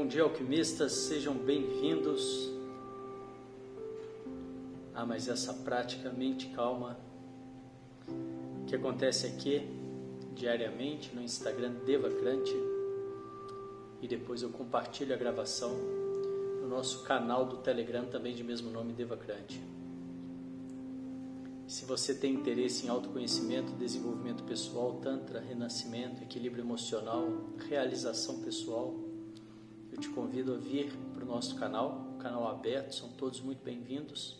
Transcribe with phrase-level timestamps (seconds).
[0.00, 2.48] Bom dia, alquimistas, sejam bem-vindos
[4.94, 6.98] a mais essa prática mente calma
[8.66, 9.60] que acontece aqui
[10.34, 12.54] diariamente no Instagram Devacrante
[14.00, 15.76] e depois eu compartilho a gravação
[16.62, 19.60] no nosso canal do Telegram também de mesmo nome Devacrante.
[21.66, 27.28] Se você tem interesse em autoconhecimento, desenvolvimento pessoal, tantra, renascimento, equilíbrio emocional,
[27.68, 29.09] realização pessoal,
[30.00, 34.38] te convido a vir para o nosso canal, canal aberto, são todos muito bem-vindos.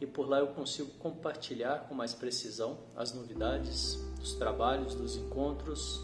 [0.00, 6.02] E por lá eu consigo compartilhar com mais precisão as novidades dos trabalhos, dos encontros.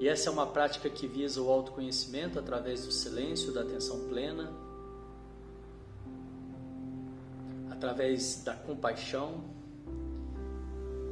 [0.00, 4.50] E essa é uma prática que visa o autoconhecimento através do silêncio, da atenção plena,
[7.70, 9.44] através da compaixão,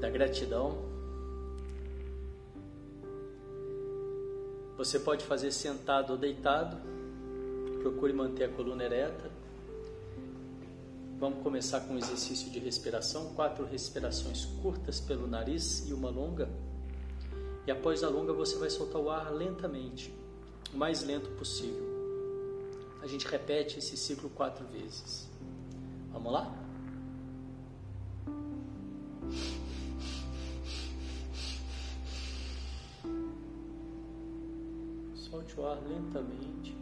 [0.01, 0.86] da gratidão.
[4.77, 6.77] Você pode fazer sentado ou deitado.
[7.81, 9.31] Procure manter a coluna ereta.
[11.19, 16.49] Vamos começar com um exercício de respiração, quatro respirações curtas pelo nariz e uma longa.
[17.67, 20.15] E após a longa você vai soltar o ar lentamente,
[20.75, 21.85] o mais lento possível.
[23.01, 25.27] A gente repete esse ciclo quatro vezes.
[26.13, 26.55] Vamos lá?
[35.31, 36.77] Solte o ar lentamente.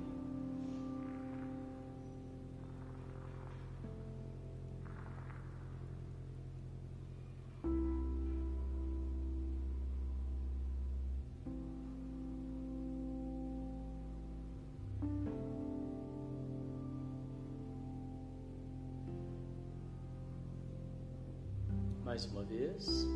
[22.04, 23.08] mais uma vez.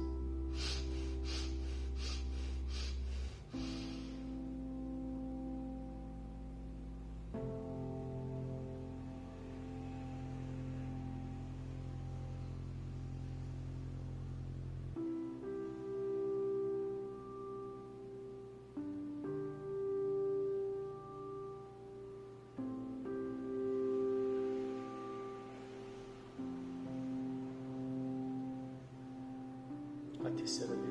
[30.39, 30.88] A terceira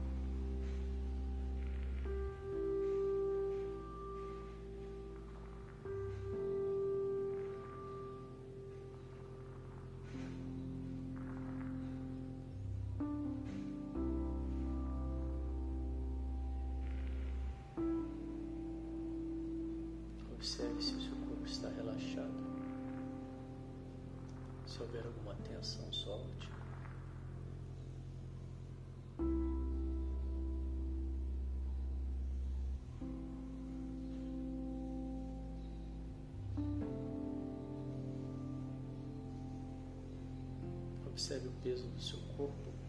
[41.21, 42.80] Observe o peso do seu corpo.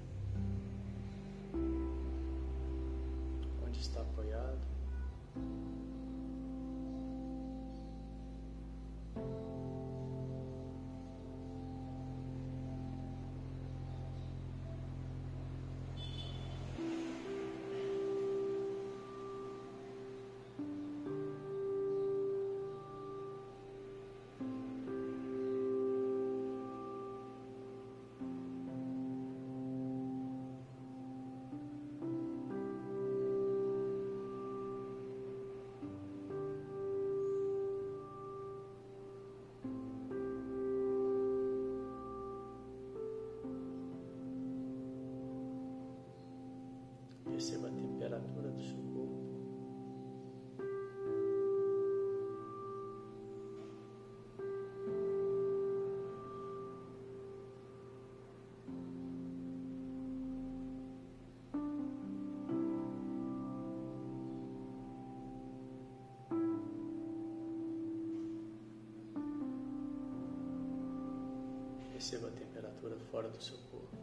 [72.03, 73.97] Perceba a temperatura fora do seu corpo.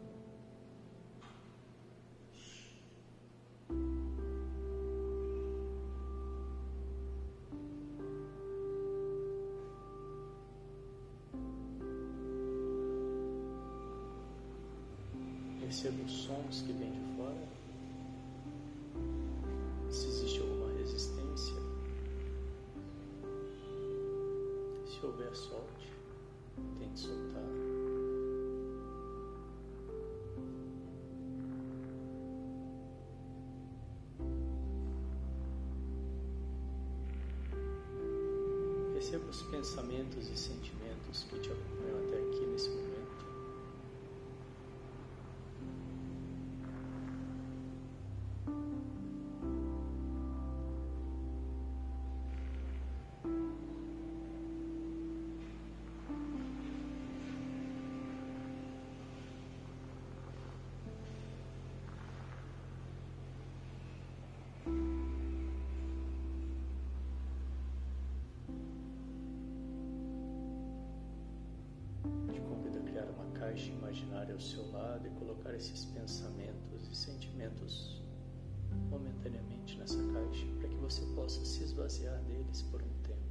[15.60, 17.48] Perceba os sons que vêm de fora.
[19.90, 21.60] Se existe alguma resistência.
[24.86, 25.69] Se houver, solte.
[39.30, 42.89] Os pensamentos e sentimentos que te acompanham até aqui nesse momento.
[73.60, 78.00] Caixa imaginária ao seu lado e colocar esses pensamentos e sentimentos
[78.88, 83.29] momentaneamente nessa caixa para que você possa se esvaziar deles por um tempo.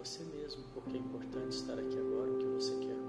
[0.00, 2.99] Você mesmo porque é importante estar aqui agora, o que você quer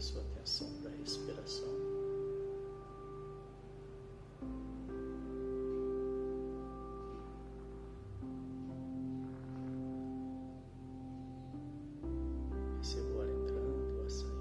[0.00, 1.68] a sua atenção para a respiração.
[12.76, 14.40] Perceba o ar entrando o ar saindo.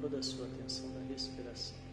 [0.00, 1.83] Toda a sua atenção na respiração.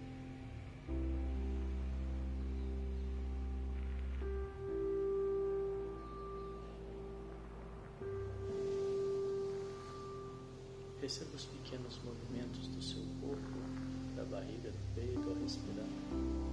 [11.11, 13.59] Perceba os pequenos movimentos do seu corpo,
[14.15, 16.50] da barriga, do peito ao respirar.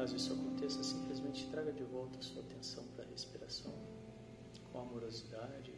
[0.00, 3.70] Caso isso aconteça, simplesmente traga de volta a sua atenção para a respiração
[4.72, 5.74] com amorosidade,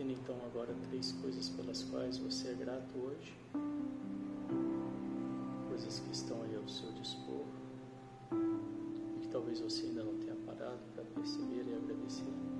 [0.00, 3.36] Defina então agora três coisas pelas quais você é grato hoje,
[5.68, 7.44] coisas que estão aí ao seu dispor
[8.32, 12.59] e que talvez você ainda não tenha parado para perceber e agradecer.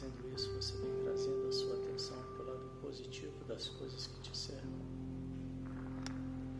[0.00, 4.20] Fazendo isso, você vem trazendo a sua atenção para o lado positivo das coisas que
[4.22, 4.80] te cercam,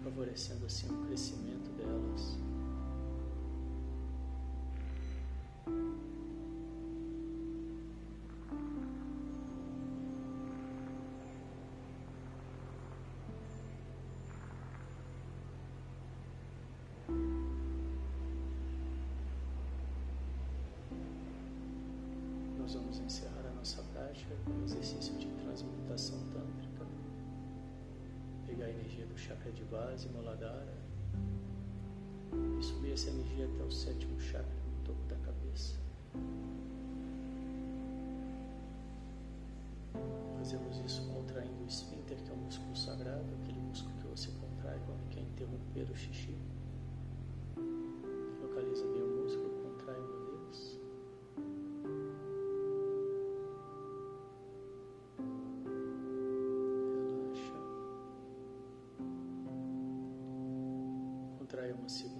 [0.04, 2.49] favorecendo assim o crescimento delas.
[35.30, 35.78] Cabeça.
[40.38, 44.80] Fazemos isso contraindo o esfíncter, que é o músculo sagrado, aquele músculo que você contrai
[44.86, 46.34] quando quer interromper o xixi.
[48.42, 50.80] Localiza bem o músculo, contrai uma vez.
[57.04, 57.54] Relaxa.
[61.38, 62.19] Contrai uma segunda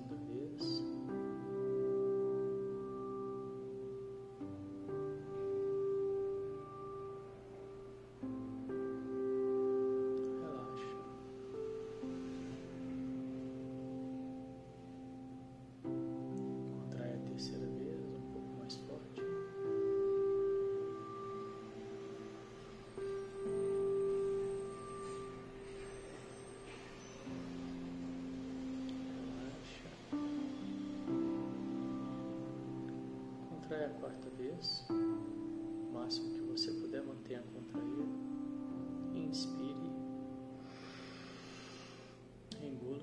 [33.80, 34.84] Contrai a quarta vez.
[34.90, 38.04] O máximo que você puder, mantenha contraído.
[39.14, 39.90] Inspire.
[42.62, 43.00] Engula.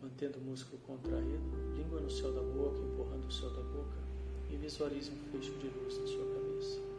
[0.00, 1.42] Mantendo o músculo contraído,
[1.76, 3.98] língua no céu da boca, empurrando o céu da boca
[4.50, 6.93] e visualize um fecho de luz na sua cabeça.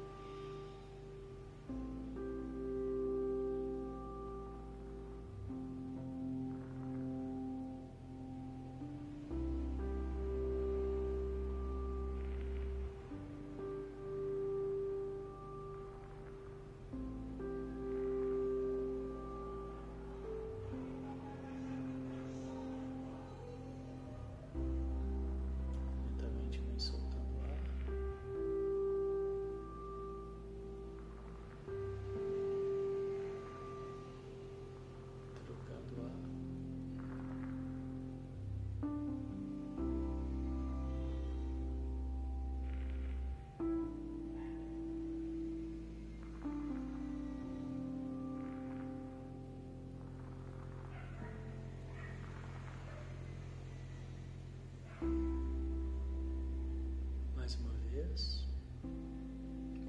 [57.95, 58.45] Vez.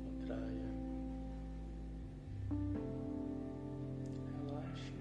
[0.05, 0.71] Contraia.
[4.47, 4.95] Relaxe.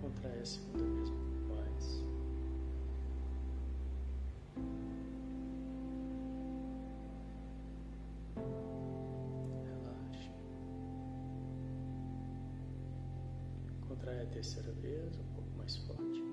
[0.00, 1.10] Contraia a segunda vez
[1.48, 2.04] mais.
[9.64, 10.30] Relaxe.
[13.88, 16.23] Contraia a terceira vez, um pouco mais forte.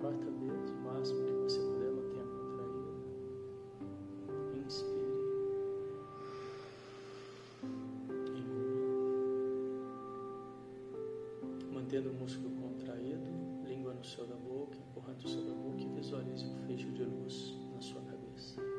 [0.00, 2.92] Quarta vez, o máximo que você puder, mantenha contraído.
[4.66, 5.12] Inspire.
[8.36, 8.80] Engula.
[11.72, 13.30] Mantendo o músculo contraído,
[13.64, 17.04] língua no céu da boca, empurrando o céu da boca e visualize um fecho de
[17.04, 18.71] luz na sua cabeça.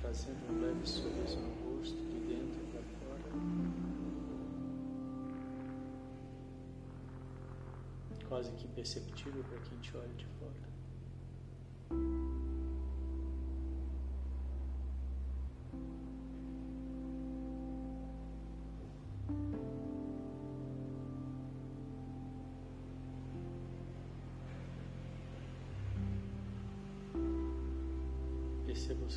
[0.00, 3.30] Trazendo um leve sorriso no rosto, de dentro para fora.
[8.28, 10.85] Quase que imperceptível para quem te olha de fora.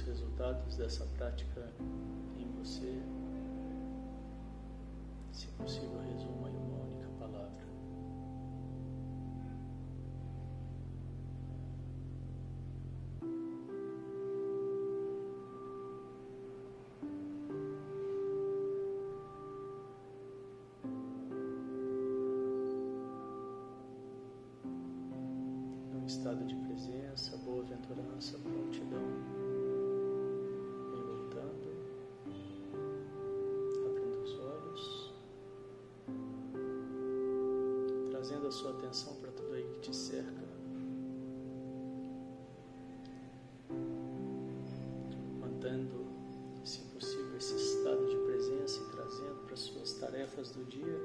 [0.10, 1.72] Resultados dessa prática
[2.39, 3.00] em você.
[5.32, 7.69] Se possível, resuma em uma única palavra.
[25.93, 29.38] Num estado de presença, boa-aventurança, prontidão.
[38.30, 40.44] Trazendo a sua atenção para tudo aí que te cerca.
[45.39, 46.06] Mantendo,
[46.63, 51.00] se possível, esse estado de presença e trazendo para as suas tarefas do dia.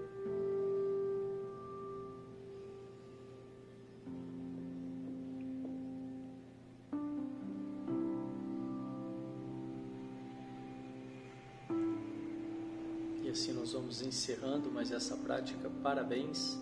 [13.23, 15.71] E assim nós vamos encerrando mais essa prática.
[15.83, 16.59] Parabéns.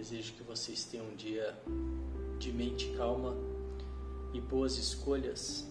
[0.00, 1.54] Desejo que vocês tenham um dia
[2.38, 3.36] de mente calma
[4.32, 5.68] e boas escolhas.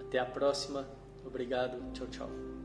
[0.00, 0.84] Até a próxima.
[1.24, 1.80] Obrigado.
[1.92, 2.59] Tchau, tchau.